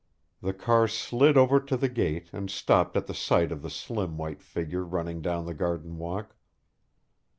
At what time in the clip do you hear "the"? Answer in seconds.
0.41-0.55, 1.77-1.87, 3.05-3.13, 3.61-3.69, 5.45-5.53